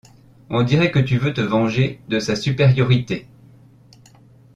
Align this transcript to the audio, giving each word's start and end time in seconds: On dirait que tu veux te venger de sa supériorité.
On 0.49 0.63
dirait 0.63 0.89
que 0.89 0.97
tu 0.97 1.19
veux 1.19 1.31
te 1.31 1.41
venger 1.41 2.01
de 2.07 2.17
sa 2.19 2.35
supériorité. 2.35 3.27